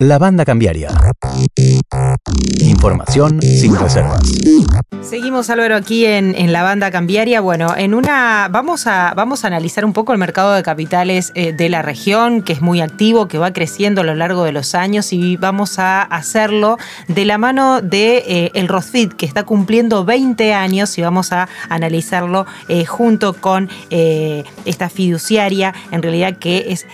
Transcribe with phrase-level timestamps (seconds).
[0.00, 0.88] La banda cambiaria.
[2.58, 4.22] Información sin reservas.
[5.02, 7.40] Seguimos Álvaro aquí en, la banda cambiaria.
[7.40, 11.52] Bueno, en una vamos a vamos a analizar un poco el mercado de capitales eh,
[11.52, 14.74] de la región, que es muy activo, que va creciendo a lo largo de los
[14.74, 16.76] años y vamos a hacerlo
[17.06, 21.48] de la mano de eh, el Rosfit, que está cumpliendo 20 años y vamos a
[21.68, 26.86] analizarlo eh, junto con esta fiduciaria, en realidad que es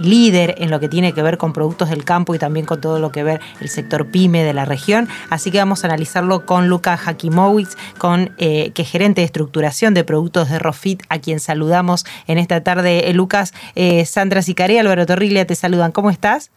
[0.00, 2.98] líder en lo que tiene que ver con productos del campo y también con todo
[2.98, 5.08] lo que ver el sector pyme de la región.
[5.30, 9.94] Así que vamos a analizarlo con Luca Hakimowicz, con, eh, que es gerente de estructuración
[9.94, 13.10] de productos de Rofit, a quien saludamos en esta tarde.
[13.10, 15.92] Eh, Lucas, eh, Sandra Sicaré, Álvaro Torrilia te saludan.
[15.92, 16.50] ¿Cómo estás?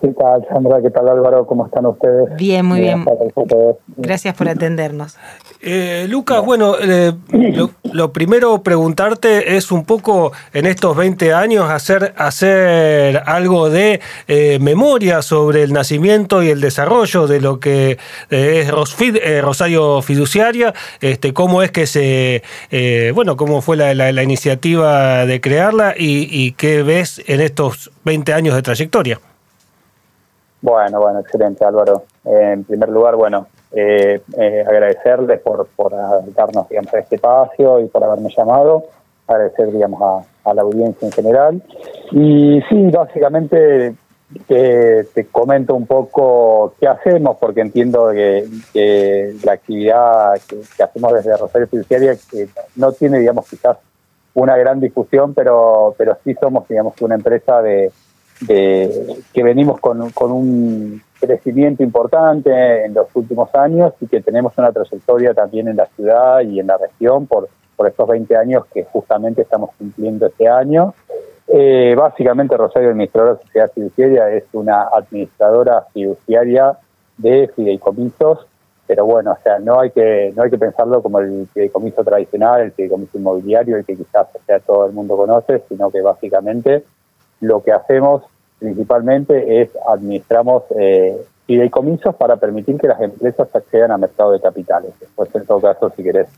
[0.00, 0.82] ¿Qué tal, Sandra?
[0.82, 1.46] ¿Qué tal, Álvaro?
[1.46, 2.36] ¿Cómo están ustedes?
[2.36, 3.04] Bien, muy bien.
[3.96, 5.16] Gracias por atendernos.
[5.62, 7.14] Eh, Lucas, bueno, eh,
[7.92, 14.58] lo, primero preguntarte es un poco en estos 20 años hacer, hacer algo de eh,
[14.60, 17.96] memoria sobre el nacimiento y el desarrollo de lo que
[18.28, 22.42] es Rosfid, Rosario Fiduciaria, este, cómo es que se,
[23.14, 28.34] bueno, cómo fue la, la, iniciativa de crearla y, y qué ves en estos 20
[28.34, 29.20] años de trayectoria.
[30.60, 32.04] Bueno, bueno, excelente Álvaro.
[32.24, 35.92] en primer lugar, bueno, eh, eh, agradecerles por, por
[36.34, 38.84] darnos digamos, a este espacio y por haberme llamado,
[39.26, 41.62] agradecer digamos, a, la audiencia en general.
[42.10, 43.94] Y sí, básicamente
[44.46, 48.48] te, comento un poco qué hacemos, porque entiendo que,
[49.44, 53.76] la actividad que, hacemos desde Rosario Fiduciaria que no tiene, digamos, quizás
[54.34, 57.90] una gran difusión, pero, pero sí somos, digamos, una empresa de
[58.40, 64.52] de que venimos con, con, un crecimiento importante en los últimos años y que tenemos
[64.58, 68.64] una trayectoria también en la ciudad y en la región por, por estos 20 años
[68.72, 70.94] que justamente estamos cumpliendo este año.
[71.48, 76.76] Eh, básicamente Rosario Administradora de Sociedad Fiduciaria es una administradora fiduciaria
[77.16, 78.46] de fideicomisos,
[78.86, 82.62] pero bueno, o sea, no hay que no hay que pensarlo como el fideicomiso tradicional,
[82.62, 86.84] el fideicomiso inmobiliario, el que quizás sea, todo el mundo conoce, sino que básicamente
[87.40, 88.22] lo que hacemos
[88.58, 91.16] principalmente es administramos eh,
[91.46, 94.92] fideicomisos para permitir que las empresas accedan al mercado de capitales.
[94.98, 96.28] Después, en todo caso, si querés,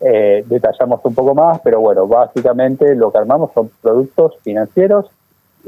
[0.00, 5.06] eh, detallamos un poco más, pero bueno, básicamente lo que armamos son productos financieros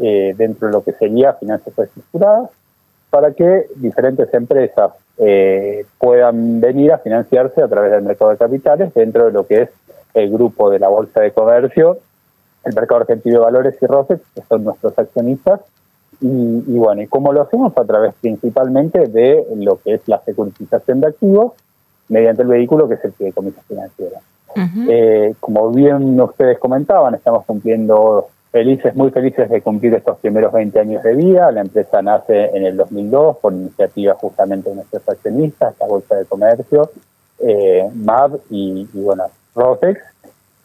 [0.00, 2.50] eh, dentro de lo que sería finanzas estructuradas
[3.10, 8.94] para que diferentes empresas eh, puedan venir a financiarse a través del mercado de capitales
[8.94, 9.70] dentro de lo que es
[10.14, 11.98] el grupo de la Bolsa de Comercio
[12.64, 15.60] el Mercado Argentino de Valores y ROSEX, que son nuestros accionistas,
[16.20, 21.00] y, bueno, y cómo lo hacemos a través principalmente de lo que es la securitización
[21.00, 21.52] de activos
[22.08, 24.16] mediante el vehículo que es el fideicomiso financiero.
[24.88, 30.78] eh, como bien ustedes comentaban, estamos cumpliendo felices, muy felices de cumplir estos primeros 20
[30.80, 31.50] años de vida.
[31.52, 36.24] La empresa nace en el 2002 por iniciativa justamente de nuestros accionistas, la Bolsa de
[36.26, 36.90] Comercio,
[37.38, 40.00] eh, MAB y, y bueno, ROSEX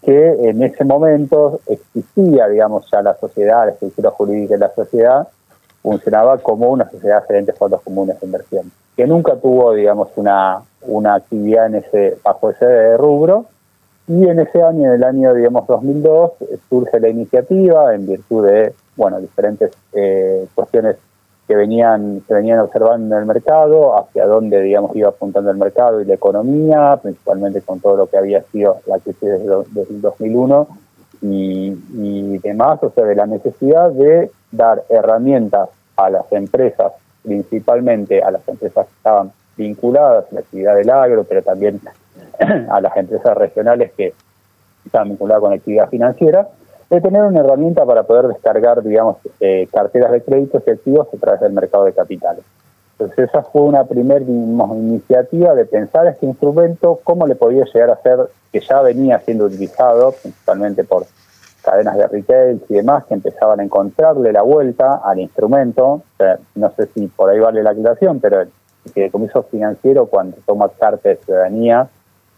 [0.05, 5.27] que en ese momento existía, digamos, ya la sociedad, la estructura jurídica de la sociedad,
[5.81, 10.61] funcionaba como una sociedad de diferentes fondos comunes de inversión, que nunca tuvo, digamos, una,
[10.83, 13.45] una actividad en ese, bajo ese rubro,
[14.07, 16.33] y en ese año, en el año, digamos, 2002,
[16.69, 20.97] surge la iniciativa en virtud de, bueno, diferentes eh, cuestiones
[21.47, 26.01] que venían, se venían observando en el mercado, hacia dónde, digamos, iba apuntando el mercado
[26.01, 30.67] y la economía, principalmente con todo lo que había sido la crisis desde, el 2001
[31.21, 38.23] y, y demás, o sea, de la necesidad de dar herramientas a las empresas, principalmente
[38.23, 41.79] a las empresas que estaban vinculadas a la actividad del agro, pero también
[42.69, 44.13] a las empresas regionales que
[44.85, 46.47] estaban vinculadas con la actividad financiera,
[46.89, 51.17] de tener una herramienta para poder descargar, digamos, eh, carteras de créditos y activos a
[51.17, 52.43] través del mercado de capitales.
[52.97, 58.01] Entonces esa fue una primera iniciativa de pensar este instrumento, cómo le podía llegar a
[58.01, 58.19] ser,
[58.51, 61.05] que ya venía siendo utilizado principalmente por
[61.61, 66.03] cadenas de retail y demás, que empezaban a encontrarle la vuelta al instrumento.
[66.53, 68.49] no sé si por ahí vale la aclaración, pero el
[68.93, 71.89] fideicomiso financiero cuando toma carta de ciudadanía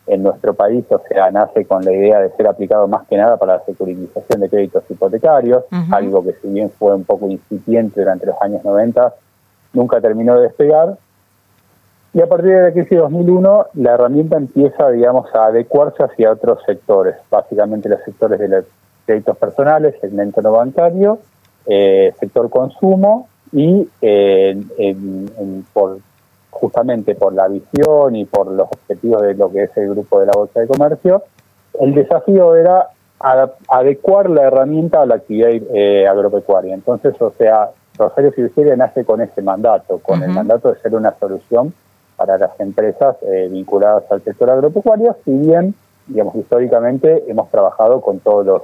[0.08, 3.38] en nuestro país, o sea, nace con la idea de ser aplicado más que nada
[3.38, 8.26] para la securitización de créditos hipotecarios, algo que si bien fue un poco incipiente durante
[8.26, 9.14] los años 90,
[9.74, 10.98] nunca terminó de despegar.
[12.14, 16.32] Y a partir de la crisis de 2001, la herramienta empieza, digamos, a adecuarse hacia
[16.32, 18.66] otros sectores, básicamente los sectores de los
[19.06, 21.20] créditos personales, segmento no bancario,
[21.66, 24.58] eh, sector consumo y eh,
[25.74, 26.00] por
[26.60, 30.28] justamente por la visión y por los objetivos de lo que es el grupo de
[30.28, 31.24] la Bolsa de Comercio,
[31.80, 32.90] el desafío era
[33.70, 36.74] adecuar la herramienta a la actividad eh, agropecuaria.
[36.74, 41.16] Entonces, o sea, Rosario Fiduciaria nace con ese mandato, con el mandato de ser una
[41.20, 41.74] solución
[42.16, 45.76] para las empresas eh, vinculadas al sector agropecuario, si bien,
[46.08, 48.62] digamos, históricamente hemos trabajado con todos los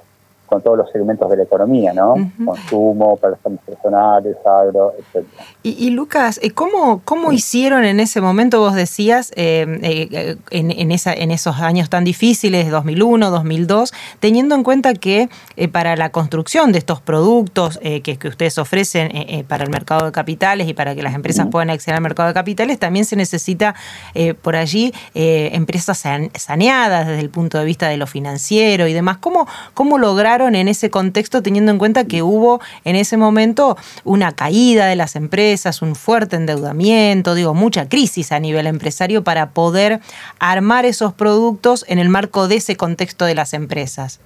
[0.53, 2.13] con todos los segmentos de la economía, ¿no?
[2.45, 5.25] Consumo, personas personales, agro, etc.
[5.63, 11.11] Y, Lucas, eh, ¿cómo, cómo hicieron en ese momento, vos decías, eh, eh, en, esa,
[11.11, 15.27] en esos años tan difíciles, 2001, 2002, teniendo en cuenta que
[15.71, 20.67] para la construcción de estos productos que, que, ustedes ofrecen para el mercado de capitales
[20.67, 23.73] y para que las empresas puedan acceder al mercado de capitales, también se necesita
[24.43, 26.03] por allí empresas
[26.35, 29.17] saneadas desde el punto de vista de lo financiero y demás.
[29.17, 34.33] ¿Cómo, cómo lograron en ese contexto teniendo en cuenta que hubo en ese momento una
[34.33, 39.99] caída de las empresas, un fuerte endeudamiento, digo, mucha crisis a nivel empresario para poder
[40.39, 44.19] armar esos productos en el marco de ese contexto de las empresas?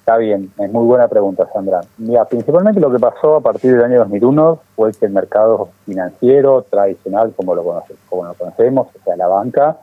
[0.00, 1.82] Está bien, es muy buena pregunta, Sandra.
[1.98, 6.66] Mira, principalmente lo que pasó a partir del año 2001 fue que el mercado financiero
[6.68, 9.76] tradicional, como lo, como lo conocemos, o sea, la banca,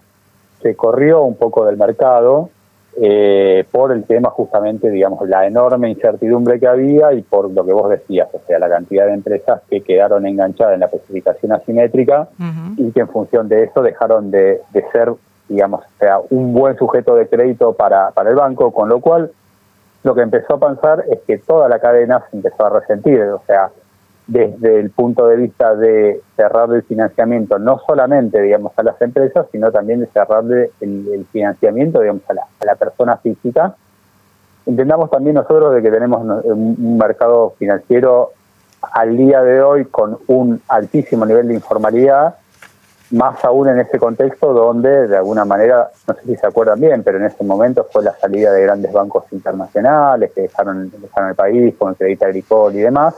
[0.61, 2.49] se corrió un poco del mercado
[2.95, 7.73] eh, por el tema justamente, digamos, la enorme incertidumbre que había y por lo que
[7.73, 12.27] vos decías, o sea, la cantidad de empresas que quedaron enganchadas en la especificación asimétrica
[12.75, 14.61] y que en función de eso dejaron de,
[14.91, 15.13] ser,
[15.47, 19.31] digamos, o sea, un buen sujeto de crédito para, para el banco, con lo cual
[20.03, 23.41] lo que empezó a pensar es que toda la cadena se empezó a resentir, o
[23.45, 23.69] sea,
[24.27, 29.47] desde el punto de vista de cerrar el financiamiento, no solamente, digamos, a las empresas,
[29.51, 33.75] sino también de cerrarle el, financiamiento, digamos, a la, persona física.
[34.65, 38.31] Entendamos también nosotros de que tenemos un mercado financiero
[38.81, 42.35] al día de hoy con un altísimo nivel de informalidad
[43.11, 47.03] más aún en ese contexto donde de alguna manera, no sé si se acuerdan bien,
[47.03, 51.35] pero en ese momento fue la salida de grandes bancos internacionales que dejaron, dejaron el
[51.35, 53.15] país con el crédito agricole y demás.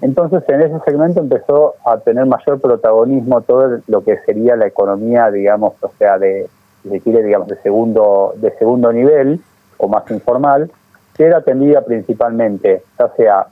[0.00, 5.30] Entonces en ese segmento empezó a tener mayor protagonismo todo lo que sería la economía,
[5.30, 6.48] digamos, o sea, de,
[6.82, 9.40] si quiere, digamos, de segundo, de segundo nivel
[9.78, 10.70] o más informal,
[11.14, 13.46] que era atendida principalmente, ya sea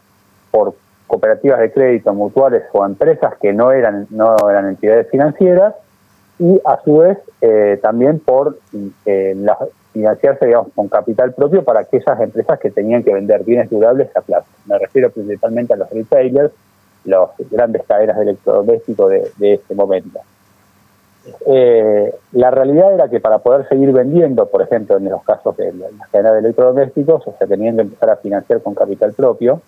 [0.51, 0.75] por
[1.13, 5.75] cooperativas de crédito, mutuales o empresas que no eran, no eran entidades financieras
[6.39, 8.57] y a su vez eh, también por
[9.05, 9.37] eh,
[9.93, 14.23] financiarse digamos, con capital propio para aquellas empresas que tenían que vender bienes durables a
[14.23, 14.47] plazo.
[14.65, 16.51] Me refiero principalmente a los retailers,
[17.05, 20.19] las grandes cadenas de electrodomésticos de, de ese momento.
[21.45, 25.75] Eh, la realidad era que para poder seguir vendiendo, por ejemplo, en los casos de
[25.75, 29.61] las cadenas de electrodomésticos, o sea, tenían que empezar a financiar con capital propio,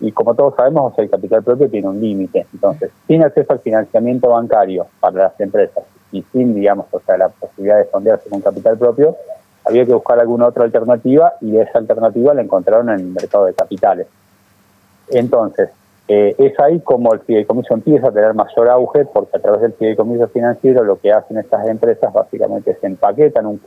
[0.00, 2.46] y como todos sabemos, el capital propio tiene un límite.
[2.52, 7.28] Entonces, sin acceso al financiamiento bancario para las empresas y sin, digamos, o sea, la
[7.28, 9.16] posibilidad de fondearse con capital propio,
[9.64, 13.54] había que buscar alguna otra alternativa y esa alternativa la encontraron en el mercado de
[13.54, 14.06] capitales.
[15.08, 15.70] Entonces,
[16.06, 19.72] eh, es ahí como el fideicomiso empieza a tener mayor auge, porque a través del
[19.72, 23.60] fideicomiso financiero lo que hacen estas empresas básicamente es empaquetan un,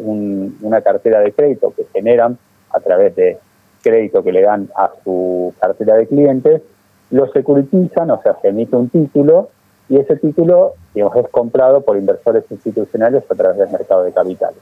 [0.00, 2.36] un, una cartera de crédito que generan
[2.70, 3.38] a través de
[3.82, 6.62] crédito que le dan a su cartera de clientes,
[7.10, 9.50] lo securitizan, o sea, se emite un título
[9.88, 14.58] y ese título es comprado por inversores institucionales a través del mercado de capitales.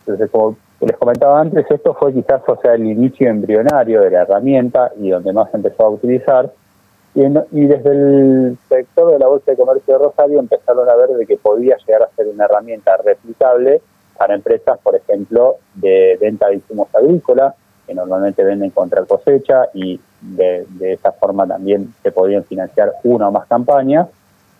[0.00, 4.22] Entonces, como les comentaba antes, esto fue quizás o sea, el inicio embrionario de la
[4.22, 6.50] herramienta y donde más se empezó a utilizar.
[7.14, 11.10] Y, y, desde el sector de la Bolsa de Comercio de Rosario empezaron a ver
[11.10, 13.80] de que podía llegar a ser una herramienta replicable
[14.18, 17.54] para empresas, por ejemplo, de venta de insumos agrícolas,
[17.86, 23.32] que normalmente venden contra cosecha y de, esa forma también se podían financiar una o
[23.32, 24.08] más campañas.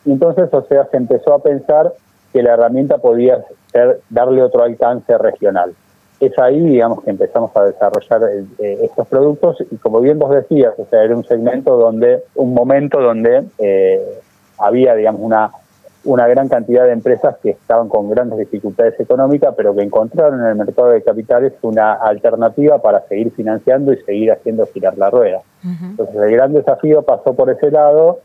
[0.04, 1.92] Y entonces, o sea, se empezó a pensar
[2.32, 5.74] que la herramienta podía ser, darle otro alcance regional.
[6.20, 10.30] Es ahí, digamos, que empezamos a desarrollar eh, eh, estos productos y como bien vos
[10.30, 14.20] decías, o sea, era un segmento donde, un momento donde eh,
[14.58, 15.50] había, digamos, una
[16.04, 20.46] una gran cantidad de empresas que estaban con grandes dificultades económicas, pero que encontraron en
[20.46, 25.40] el mercado de capitales una alternativa para seguir financiando y seguir haciendo girar la rueda.
[25.62, 28.18] Entonces el gran desafío pasó por ese lado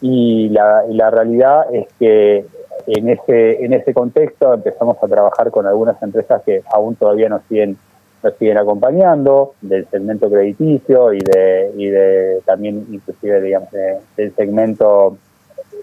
[0.00, 2.46] y la, la realidad es que
[2.86, 7.42] en ese, en ese contexto empezamos a trabajar con algunas empresas que aún todavía nos
[7.48, 7.76] siguen
[8.22, 13.68] nos siguen acompañando del segmento crediticio y de y de también inclusive digamos
[14.16, 15.18] del segmento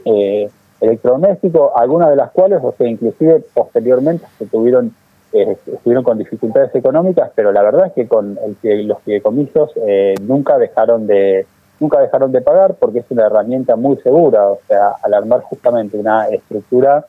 [0.05, 0.49] eh,
[0.83, 4.93] electrodomésticos, algunas de las cuales, o sea, inclusive posteriormente se tuvieron
[5.31, 10.13] eh, estuvieron con dificultades económicas, pero la verdad es que con el, los fideicomisos eh,
[10.21, 11.47] nunca dejaron de
[11.79, 15.97] nunca dejaron de pagar porque es una herramienta muy segura, o sea, al armar justamente
[15.97, 17.05] una estructura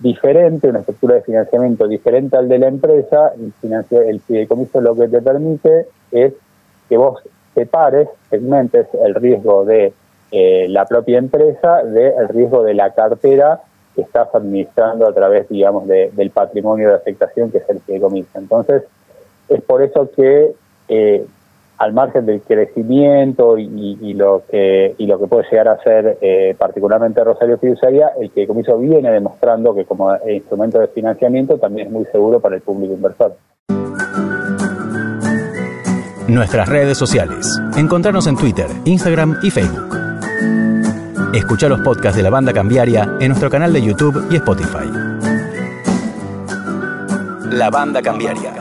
[0.00, 3.52] diferente, una estructura de financiamiento diferente al de la empresa, el,
[3.90, 6.34] el fideicomiso lo que te permite es
[6.88, 7.22] que vos
[7.54, 9.94] separes, segmentes el riesgo de
[10.30, 13.60] eh, la propia empresa del riesgo de la cartera
[13.94, 18.38] que estás administrando a través, digamos, del patrimonio de afectación que es el que comienza.
[18.38, 18.82] Entonces,
[19.48, 20.52] es por eso que
[20.88, 21.24] eh,
[21.78, 26.54] al margen del crecimiento y, lo que y lo que puede llegar a ser eh,
[26.58, 31.92] particularmente Rosario Fiduciaria, el que comienzo viene demostrando que como instrumento de financiamiento también es
[31.92, 33.36] muy seguro para el público inversor.
[36.28, 37.60] Nuestras redes sociales.
[37.76, 39.95] Encontrarnos en Twitter, Instagram y Facebook.
[41.36, 44.90] Escucha los podcasts de la banda cambiaria en nuestro canal de YouTube y Spotify.
[47.50, 48.54] La banda cambiaria.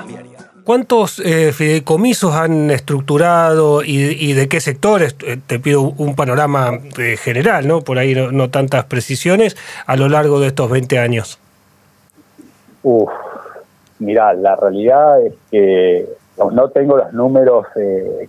[0.66, 5.16] ¿Cuántos eh, fideicomisos han estructurado y, de qué sectores?
[5.26, 7.80] Eh, te pido un panorama eh, general, ¿no?
[7.80, 9.56] Por ahí no, tantas precisiones
[9.86, 11.40] a lo largo de estos 20 años.
[12.84, 13.10] Uf,
[14.00, 16.10] mira, la realidad es que
[16.52, 17.68] no, tengo los números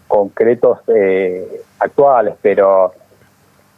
[0.06, 0.78] concretos
[1.80, 2.92] actuales, pero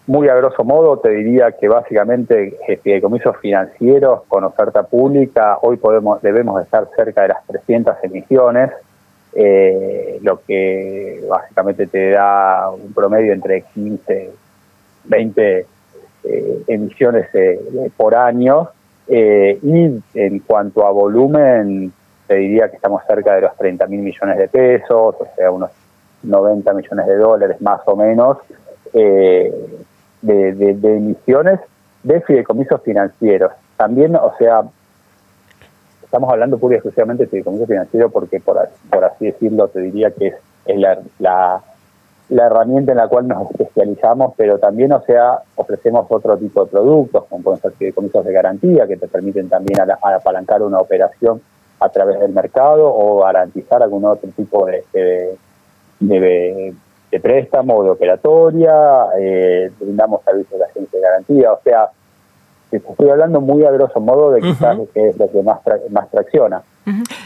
[0.08, 6.20] muy a grosso modo te diría que básicamente fideicomisos financieros con oferta pública, hoy podemos
[6.22, 8.70] debemos estar cerca de las 300 emisiones,
[9.34, 14.30] eh, lo que básicamente te da un promedio entre 15,
[15.04, 15.66] 20
[16.24, 17.60] eh, emisiones eh,
[17.94, 18.70] por año.
[19.06, 21.92] y en cuanto a volumen,
[22.26, 25.70] te diría que estamos cerca de los 30 mil millones de pesos, o sea, unos
[26.22, 28.38] 90 millones de dólares más o menos.
[28.92, 29.52] Eh,
[30.22, 31.60] de, de, emisiones
[32.02, 33.52] de fideicomisos financieros.
[33.76, 34.62] También, o sea,
[36.02, 40.10] estamos hablando pura y exclusivamente de fideicomisos financieros porque, por, por así decirlo, te diría
[40.10, 40.34] que
[40.66, 40.98] es, la,
[42.28, 46.70] la, herramienta en la cual nos especializamos, pero también, o sea, ofrecemos otro tipo de
[46.70, 51.40] productos, como pueden ser fideicomisos de garantía, que te permiten también apalancar una operación
[51.80, 55.38] a través del mercado o garantizar algún otro tipo de, de
[56.00, 56.74] de
[57.20, 61.90] préstamo, o de operatoria, eh, brindamos servicios de agencia de garantía, o sea,
[62.70, 65.60] estoy hablando muy a grosso modo de quizás que es lo que más,
[65.90, 66.62] más tracciona.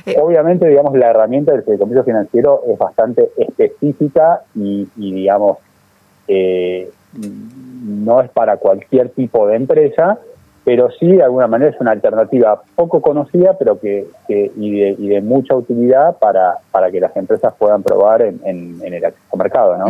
[0.07, 5.59] Eh, Obviamente, digamos, la herramienta del fideicomiso financiero es bastante específica y, digamos,
[6.29, 6.91] eh,
[7.85, 10.19] no es para cualquier tipo de empresa,
[10.65, 15.55] pero sí de alguna manera es una alternativa poco conocida pero que, y, de, mucha
[15.55, 18.41] utilidad para, para que las empresas puedan probar en,
[18.83, 19.77] el acceso mercado.
[19.77, 19.87] ¿no?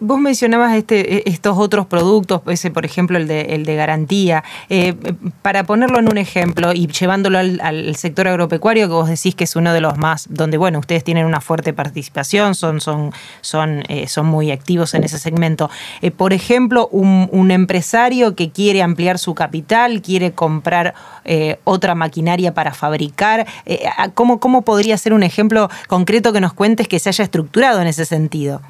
[0.00, 4.44] vos mencionabas este, e, estos otros productos, ese por ejemplo el de, el de garantía.
[4.68, 4.94] Eh,
[5.42, 9.56] para ponerlo en un ejemplo y llevándolo al, sector agropecuario, que vos decís que es
[9.56, 14.06] uno de los más, donde bueno, ustedes tienen una fuerte participación, son, son, son, eh,
[14.08, 15.70] son muy activos en ese segmento.
[16.02, 22.54] Eh, por ejemplo, un empresario que quiere ampliar su capital, quiere comprar eh, otra maquinaria
[22.54, 23.46] para fabricar.
[23.66, 27.80] Eh, ¿cómo, ¿Cómo podría ser un ejemplo concreto que nos cuentes que se haya estructurado
[27.80, 28.60] en ese sentido?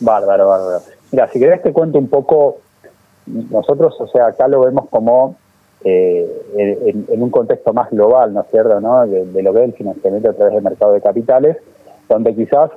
[0.00, 0.80] Bárbaro, bárbaro.
[1.10, 2.58] Mira, si querés te cuento un poco,
[3.26, 5.36] nosotros, o sea, acá lo vemos como
[5.84, 8.78] eh, en, un contexto más global, ¿no es cierto?.
[9.06, 11.56] De, de, lo que es el financiamiento a través del mercado de capitales,
[12.08, 12.70] donde quizás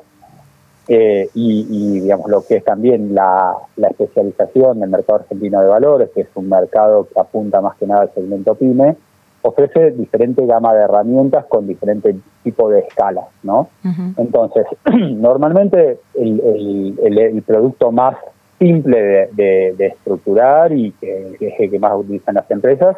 [0.88, 6.22] eh, y, digamos lo que es también la, especialización del mercado argentino de valores, que
[6.22, 8.96] es un mercado que apunta más que nada al segmento PYME,
[9.44, 13.70] ofrece diferente gama de herramientas con diferente tipo de escalas, ¿no?
[14.18, 18.18] Entonces, normalmente el, producto más
[18.60, 22.98] simple de, estructurar y que, que, es el que más utilizan las empresas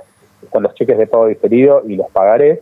[0.51, 2.59] son los cheques de pago diferido y los pagarés,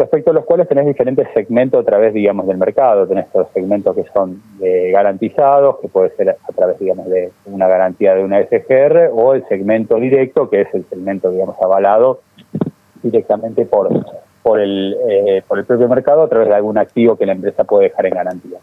[0.00, 3.06] respecto a los cuales tenés diferentes segmentos a través, digamos, del mercado.
[3.06, 8.14] Tenés estos segmentos que son garantizados, que puede ser a través, digamos, de una garantía
[8.14, 12.20] de una SGR, o el segmento directo, que es el segmento, digamos, avalado
[13.02, 13.88] directamente por,
[14.42, 17.64] por, el, eh, por el propio mercado a través de algún activo que la empresa
[17.64, 18.58] puede dejar en garantía.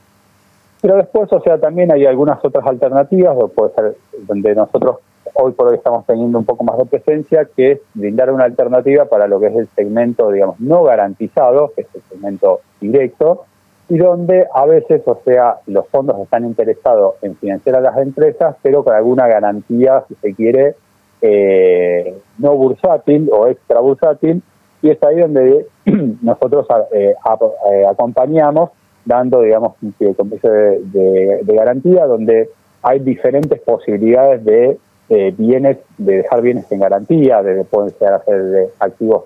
[0.81, 3.95] Pero después, o sea, también hay algunas otras alternativas, puede ser
[4.27, 4.97] donde nosotros
[5.39, 9.05] hoy por hoy estamos teniendo un poco más de presencia, que es brindar una alternativa
[9.05, 13.45] para lo que es el segmento, digamos, no garantizado, que es el segmento directo,
[13.89, 18.55] y donde a veces, o sea, los fondos están interesados en financiar a las empresas,
[18.61, 20.75] pero con alguna garantía, si se quiere,
[21.21, 24.41] eh, no bursátil o extra bursátil,
[24.81, 25.67] y es ahí donde
[26.21, 28.71] nosotros eh, eh, acompañamos
[29.05, 32.49] dando, digamos, un compromiso de, de garantía, donde
[32.81, 34.77] hay diferentes posibilidades de
[35.09, 39.23] eh, bienes, de dejar bienes en garantía, de pueden ser hacer de activos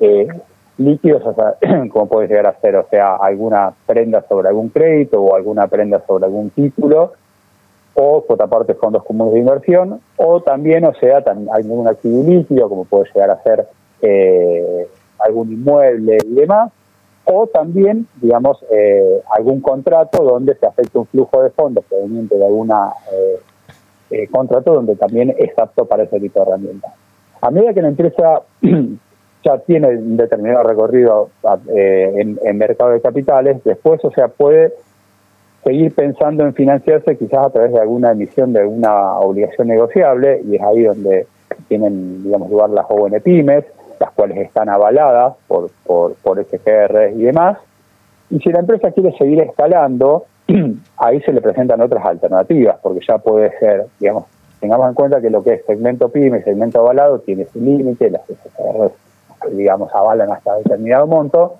[0.00, 0.26] eh,
[0.78, 1.22] líquidos,
[1.92, 6.02] como puede llegar a ser, o sea, alguna prenda sobre algún crédito o alguna prenda
[6.06, 7.12] sobre algún título,
[7.94, 12.22] o por otra parte fondos comunes de inversión, o también, o sea, también algún activo
[12.22, 13.66] líquido, como puede llegar a ser
[14.02, 16.72] eh, algún inmueble y demás,
[17.24, 22.44] o también, digamos, eh, algún contrato donde se afecte un flujo de fondos proveniente de
[22.44, 23.38] alguna eh,
[24.10, 26.92] eh, contrato donde también es apto para ese tipo de herramientas.
[27.40, 28.42] A medida que la empresa
[29.44, 31.30] ya tiene un determinado recorrido
[31.68, 34.72] en, en mercado de capitales, después, o sea, puede
[35.64, 40.56] seguir pensando en financiarse quizás a través de alguna emisión de alguna obligación negociable, y
[40.56, 41.26] es ahí donde
[41.68, 43.64] tienen, digamos, lugar las ON Pymes,
[43.98, 47.58] las cuales están avaladas por, por, por SGR y demás.
[48.30, 50.24] Y si la empresa quiere seguir escalando,
[50.96, 54.24] ahí se le presentan otras alternativas, porque ya puede ser, digamos,
[54.60, 58.22] tengamos en cuenta que lo que es segmento PYME, segmento avalado, tiene su límite, las
[58.22, 58.90] SGR,
[59.52, 61.56] digamos, avalan hasta determinado monto,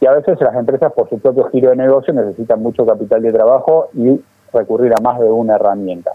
[0.00, 3.32] y a veces las empresas, por su propio giro de negocio, necesitan mucho capital de
[3.32, 4.20] trabajo y
[4.52, 6.10] recurrir a más de una herramienta.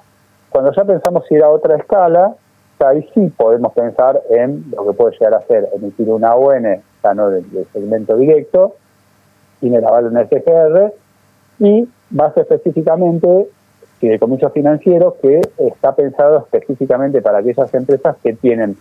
[0.49, 2.35] Cuando ya pensamos ir a otra escala,
[2.85, 6.63] ahí sí podemos pensar en lo que puede llegar a ser emitir una ON,
[7.03, 7.43] ya no de,
[7.73, 8.75] segmento directo,
[9.59, 10.93] sin el aval de un SGR,
[11.59, 13.47] y más específicamente
[13.99, 18.77] fideicomisos financieros que está pensado específicamente para aquellas empresas que tienen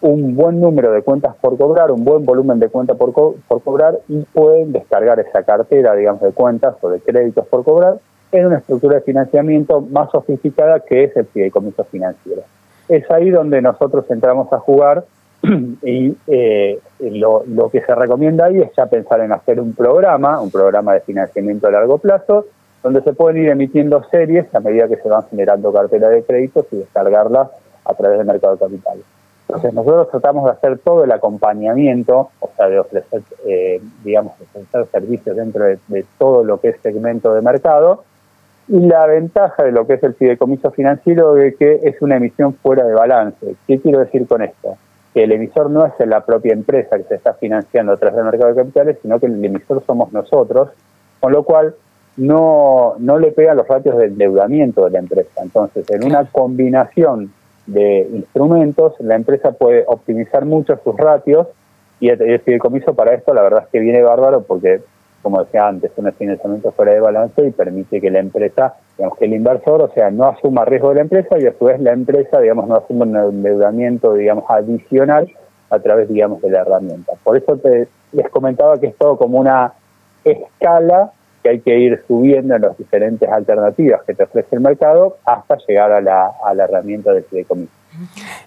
[0.00, 3.98] un buen número de cuentas por cobrar, un buen volumen de cuentas por, por cobrar
[4.08, 7.98] y pueden descargar esa cartera, digamos, de cuentas o de créditos por cobrar
[8.32, 12.42] en una estructura de financiamiento más sofisticada que es el fideicomiso financiero.
[12.88, 15.04] Es ahí donde nosotros entramos a jugar
[15.82, 20.50] y eh, lo, que se recomienda ahí es ya pensar en hacer un programa, un
[20.50, 22.46] programa de financiamiento a largo plazo,
[22.82, 26.66] donde se pueden ir emitiendo series a medida que se van generando carteras de créditos
[26.70, 27.48] y descargarlas
[27.84, 29.04] a través del mercado de capitales.
[29.48, 34.86] Entonces nosotros tratamos de hacer todo el acompañamiento, o sea, de ofrecer, eh, digamos, ofrecer
[34.86, 38.04] servicios dentro de, de todo lo que es segmento de mercado,
[38.68, 42.54] y la ventaja de lo que es el fideicomiso financiero es que es una emisión
[42.54, 43.56] fuera de balance.
[43.66, 44.76] ¿Qué quiero decir con esto?
[45.14, 48.24] Que el emisor no es la propia empresa que se está financiando a través del
[48.24, 50.70] mercado de capitales, sino que el emisor somos nosotros,
[51.20, 51.74] con lo cual
[52.16, 55.42] no, no le pega los ratios de endeudamiento de la empresa.
[55.42, 57.32] Entonces, en una combinación
[57.66, 61.46] de instrumentos, la empresa puede optimizar mucho sus ratios
[62.00, 64.80] y el fideicomiso para esto la verdad es que viene bárbaro porque
[65.22, 69.24] como decía antes, un financiamiento fuera de balance y permite que la empresa, digamos que
[69.26, 71.92] el inversor, o sea, no asuma riesgo de la empresa y a su vez la
[71.92, 75.30] empresa, digamos, no asuma un endeudamiento, digamos, adicional
[75.70, 77.12] a través, digamos, de la herramienta.
[77.22, 79.72] Por eso te, les comentaba que es todo como una
[80.24, 85.16] escala que hay que ir subiendo en las diferentes alternativas que te ofrece el mercado
[85.24, 87.81] hasta llegar a la, a la herramienta del fideicomiso.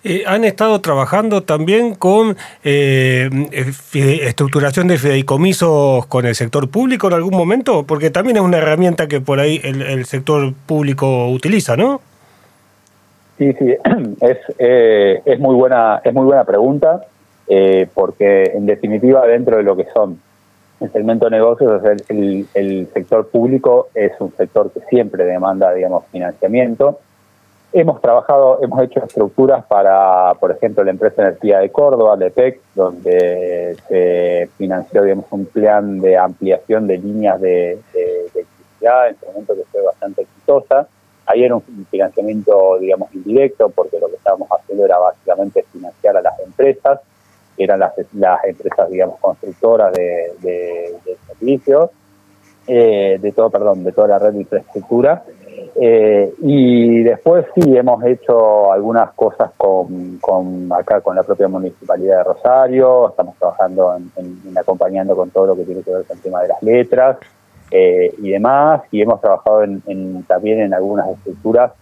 [0.04, 3.30] Eh, han estado trabajando también con eh,
[3.94, 9.08] estructuración de fideicomisos con el sector público en algún momento, porque también es una herramienta
[9.08, 12.02] que por ahí el, sector público utiliza, ¿no?
[13.38, 13.76] Sí, sí,
[14.22, 17.02] es, eh, es muy buena es muy buena pregunta,
[17.94, 20.20] porque en definitiva dentro de lo que son
[20.82, 26.06] el segmento de negocios, el, el sector público es un sector que siempre demanda, digamos,
[26.12, 27.00] financiamiento
[27.78, 33.76] Hemos trabajado, hemos hecho estructuras para, por ejemplo, la empresa Energía de Córdoba, LEPEC, donde
[33.90, 39.64] se financió digamos, un plan de ampliación de líneas de, electricidad, en ese momento que
[39.74, 40.88] fue bastante exitosa.
[41.26, 46.22] Ahí era un financiamiento, digamos, indirecto, porque lo que estábamos haciendo era básicamente financiar a
[46.22, 47.02] las empresas,
[47.58, 50.94] eran las, las empresas, digamos, constructoras de,
[51.28, 51.90] servicios,
[52.68, 55.26] eh, de todo, perdón, de toda la red de infraestructura
[55.78, 62.20] eh, y después sí hemos hecho algunas cosas con, con, acá con la propia municipalidad
[62.20, 66.24] de Rosario, estamos trabajando en, acompañando con todo lo que tiene que ver con el
[66.24, 67.18] tema de las letras
[67.72, 71.74] eh, y demás, y hemos trabajado en, también en algunas estructuras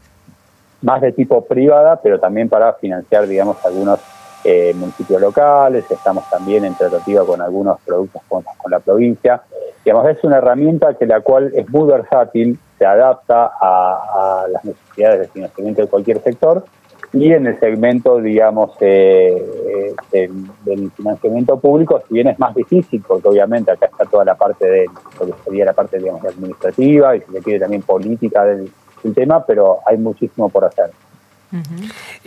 [0.82, 4.00] más de tipo privada, pero también para financiar, digamos, algunos
[4.44, 9.44] eh, municipios locales, estamos también en tratativa con algunos productos con, con la provincia.
[9.86, 15.22] Digamos, es una herramienta que la cual es muy versátil, se adapta a, las necesidades
[15.22, 16.65] de financiamiento de cualquier sector
[17.13, 23.30] y en el segmento, digamos, eh, del, financiamiento público, si bien es más difícil, porque
[23.30, 24.86] obviamente acá está toda la parte de
[25.19, 28.69] lo que sería la parte, digamos, administrativa y si se quiere también política del,
[29.15, 30.89] tema, pero hay muchísimo por hacer.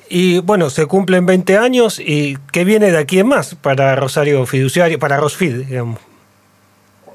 [0.09, 4.45] Y bueno, se cumplen 20 años y ¿qué viene de aquí en más para Rosario
[4.47, 5.99] Fiduciario, para Rosfid, digamos?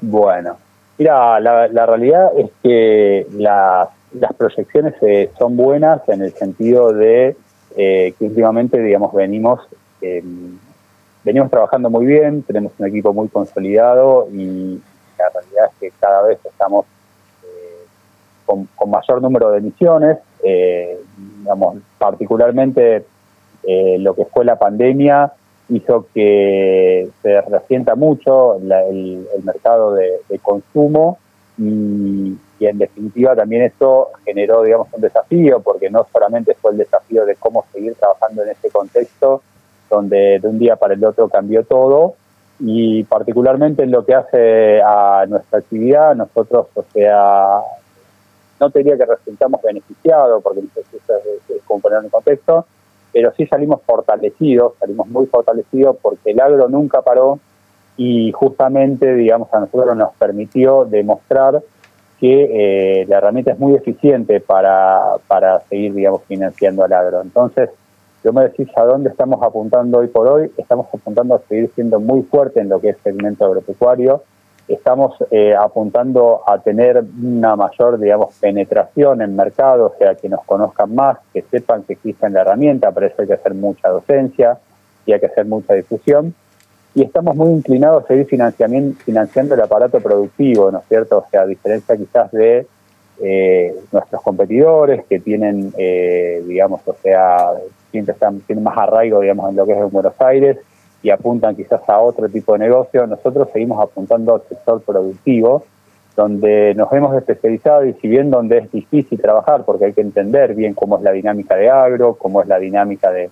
[0.00, 0.58] Bueno,
[0.98, 3.88] Mira, la, realidad es que las
[4.36, 7.34] proyecciones eh, son buenas en el sentido de
[7.76, 9.60] eh, que últimamente, digamos, venimos
[10.02, 10.58] em,
[11.24, 14.80] venimos trabajando muy bien, tenemos un equipo muy consolidado y
[15.18, 16.84] la realidad es que cada vez estamos
[17.44, 17.86] eh,
[18.44, 20.18] con, mayor número de emisiones,
[21.38, 23.06] digamos, particularmente
[23.98, 25.32] lo que fue la pandemia
[25.68, 31.18] hizo que se resienta mucho el, mercado de, consumo
[31.58, 37.26] y, en definitiva también eso generó digamos un desafío porque no solamente fue el desafío
[37.26, 39.42] de cómo seguir trabajando en este contexto
[39.90, 42.14] donde de un día para el otro cambió todo
[42.60, 47.62] y particularmente en lo que hace a nuestra actividad nosotros o sea
[48.60, 52.64] no tenía que resultamos beneficiados porque necesitamos poner en contexto
[53.12, 57.38] pero sí salimos fortalecidos, salimos muy fortalecidos porque el agro nunca paró
[57.96, 61.62] y justamente, digamos, a nosotros nos permitió demostrar
[62.18, 67.20] que eh, la herramienta es muy eficiente para, para seguir, digamos, financiando al agro.
[67.20, 67.70] Entonces,
[68.24, 71.98] yo me decís a dónde estamos apuntando hoy por hoy, estamos apuntando a seguir siendo
[71.98, 74.22] muy fuerte en lo que es segmento agropecuario,
[74.68, 80.44] estamos eh, apuntando a tener una mayor, digamos, penetración en mercado, o sea, que nos
[80.44, 84.58] conozcan más, que sepan que existe la herramienta, para eso hay que hacer mucha docencia
[85.04, 86.34] y hay que hacer mucha difusión.
[86.94, 91.18] Y estamos muy inclinados a seguir financiando el aparato productivo, ¿no es cierto?
[91.18, 92.66] O sea, a diferencia quizás de
[93.20, 97.52] eh, nuestros competidores que tienen, eh, digamos, o sea,
[97.90, 100.58] siempre están, tienen más arraigo, digamos, en lo que es en Buenos Aires,
[101.02, 105.64] y apuntan quizás a otro tipo de negocio, nosotros seguimos apuntando al sector productivo,
[106.14, 110.54] donde nos hemos especializado y si bien donde es difícil trabajar, porque hay que entender
[110.54, 113.30] bien cómo es la dinámica de agro, cómo es la dinámica del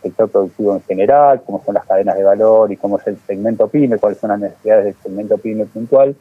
[0.00, 3.68] sector productivo en general, cómo son las cadenas de valor y cómo es el segmento
[3.68, 6.14] PYME, cuáles son las necesidades del segmento PYME puntual,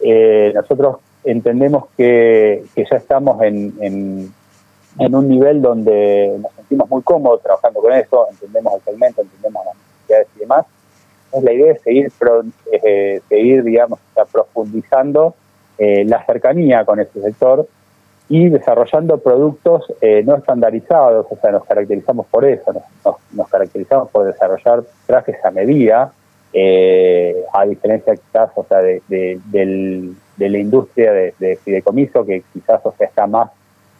[0.00, 7.42] eh, nosotros entendemos que, ya estamos en, en, un nivel donde nos sentimos muy cómodos
[7.42, 9.72] trabajando con eso, entendemos el segmento, entendemos la
[10.08, 10.66] y demás.
[11.23, 12.12] Entonces, la idea es seguir,
[12.72, 13.98] eh, seguir digamos,
[14.32, 15.34] profundizando
[15.78, 17.66] eh, la cercanía con este sector
[18.28, 22.72] y desarrollando productos eh, no estandarizados, o sea, nos caracterizamos por eso,
[23.32, 26.12] nos, caracterizamos por desarrollar trajes a medida,
[27.52, 33.08] a diferencia quizás, o sea, de, de, la industria de, fideicomiso, que quizás, o sea,
[33.08, 33.50] está más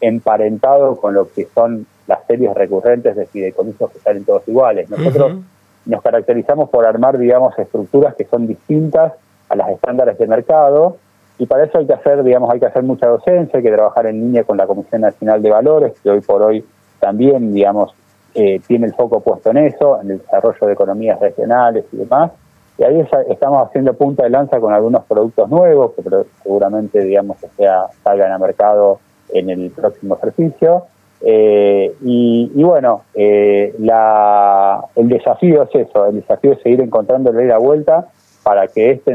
[0.00, 4.88] emparentado con lo que son las series recurrentes de fideicomisos que salen todos iguales.
[4.88, 5.38] Nosotros
[5.86, 9.12] nos caracterizamos por armar, digamos, estructuras que son distintas
[9.48, 10.96] a las estándares de mercado
[11.38, 14.06] y para eso hay que hacer, digamos, hay que hacer mucha docencia, hay que trabajar
[14.06, 16.64] en línea con la Comisión Nacional de Valores, que hoy por hoy
[17.00, 17.92] también, digamos,
[18.34, 22.30] eh, tiene el foco puesto en eso, en el desarrollo de economías regionales y demás.
[22.78, 26.02] Y ahí estamos haciendo punta de lanza con algunos productos nuevos que
[26.42, 28.98] seguramente, digamos, sea, salgan a mercado
[29.32, 30.86] en el próximo ejercicio.
[31.20, 37.58] Eh, y, bueno, eh, la, el desafío es eso, el desafío es seguir encontrándole la
[37.58, 38.08] vuelta
[38.42, 39.12] para que esta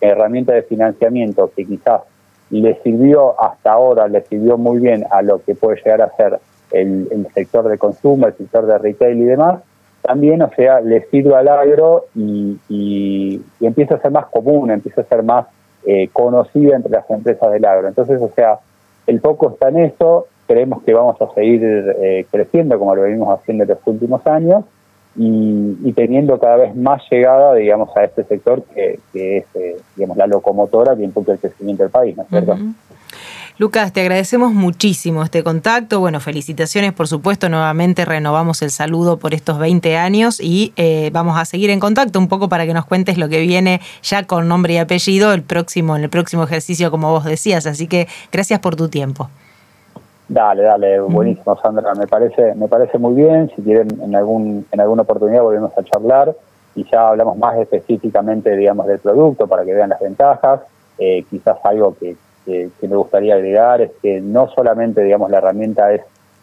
[0.00, 2.02] herramienta de financiamiento que quizás
[2.50, 6.38] le sirvió hasta ahora, le sirvió muy bien a lo que puede llegar a ser
[6.70, 9.62] el, sector de consumo, el sector de retail y demás,
[10.02, 15.00] también, o sea, le sirva al agro y, y, empieza a ser más común, empieza
[15.00, 15.46] a ser más
[15.86, 17.88] eh, conocida entre las empresas del agro.
[17.88, 18.58] Entonces, o sea,
[19.06, 23.28] el foco está en eso, creemos que vamos a seguir eh, creciendo como lo venimos
[23.38, 24.64] haciendo en los últimos años
[25.16, 30.26] y, teniendo cada vez más llegada, digamos, a este sector que, es, eh, digamos, la
[30.26, 32.56] locomotora que impulsa el crecimiento del país, ¿no es cierto?
[33.58, 36.00] Lucas, te agradecemos muchísimo este contacto.
[36.00, 37.50] Bueno, felicitaciones, por supuesto.
[37.50, 42.18] Nuevamente renovamos el saludo por estos 20 años y eh, vamos a seguir en contacto
[42.18, 45.42] un poco para que nos cuentes lo que viene ya con nombre y apellido el
[45.42, 47.66] próximo, en el próximo ejercicio, como vos decías.
[47.66, 49.28] Así que gracias por tu tiempo.
[50.32, 51.94] Dale, dale, buenísimo, Sandra.
[51.94, 53.52] Me parece, me parece muy bien.
[53.54, 56.34] Si quieren, en algún, en alguna oportunidad volvemos a charlar
[56.74, 60.62] y ya hablamos más específicamente, digamos, del producto para que vean las ventajas.
[60.96, 62.16] Eh, quizás algo que,
[62.46, 66.00] me gustaría agregar es que no solamente, digamos, la herramienta es,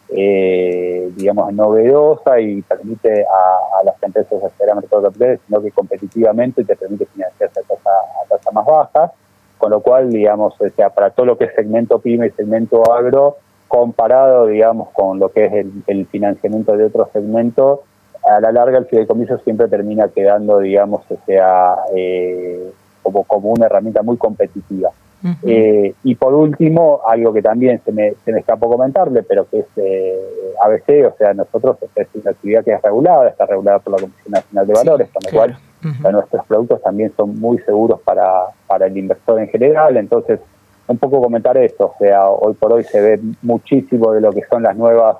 [0.09, 6.63] eh, digamos, novedosa y permite a, las empresas acceder a mercado capital, sino que competitivamente
[6.63, 7.89] te permite financiarse a tasa,
[8.23, 9.11] a tasa más baja.
[9.57, 12.93] Con lo cual, digamos, o sea, para todo lo que es segmento PYME y segmento
[12.93, 13.37] agro,
[13.69, 17.79] comparado, digamos, con lo que es el, financiamiento de otros segmentos,
[18.29, 23.67] a la larga el fideicomiso siempre termina quedando, digamos, o sea, eh, como, como una
[23.67, 24.89] herramienta muy competitiva.
[25.43, 29.59] Eh, y por último, algo que también se me, se me escapó comentarle, pero que
[29.59, 30.17] es eh,
[30.61, 34.31] ABC, o sea, nosotros es una actividad que es regulada, está regulada por la Comisión
[34.31, 35.57] Nacional de Valores, con lo cual
[36.11, 40.39] nuestros productos también son muy seguros para, para el inversor en general, entonces
[40.89, 44.41] un poco comentar esto, o sea, hoy por hoy se ve muchísimo de lo que
[44.49, 45.17] son las nuevas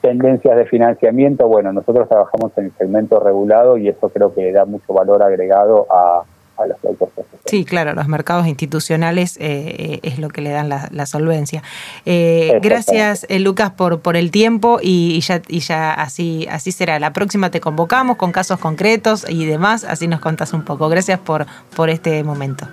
[0.00, 1.46] tendencias de financiamiento.
[1.46, 5.86] Bueno, nosotros trabajamos en el segmento regulado y eso creo que da mucho valor agregado
[5.90, 6.24] a,
[6.56, 7.08] a los productos.
[7.46, 11.62] Sí, claro, los mercados institucionales eh, es lo que le dan la, solvencia.
[12.04, 16.98] Eh, gracias, Lucas, por, por el tiempo y, ya, y ya así, así será.
[16.98, 20.88] La próxima te convocamos con casos concretos y demás, así nos contás un poco.
[20.88, 22.66] Gracias por, por este momento.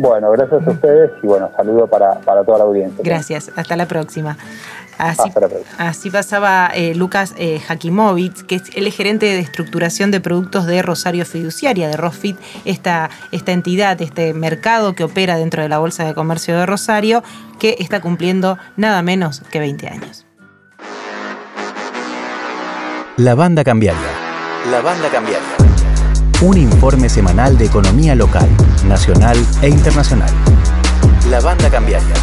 [0.00, 3.04] Bueno, gracias a ustedes y bueno, saludo para, para toda la audiencia.
[3.04, 4.38] Gracias, hasta la próxima.
[5.76, 7.60] Así, pasaba eh, Lucas eh,
[8.46, 13.52] que es el gerente de estructuración de productos de Rosario Fiduciaria, de Rosfit, esta, esta
[13.52, 17.22] entidad, este mercado que opera dentro de la Bolsa de Comercio de Rosario,
[17.58, 20.26] que está cumpliendo nada menos que 20 años.
[23.18, 24.00] La banda cambiaria.
[24.70, 25.69] La banda cambiaria.
[26.42, 28.48] Un informe semanal de economía local,
[28.86, 30.30] nacional e internacional.
[31.28, 32.14] La banda cambiaria.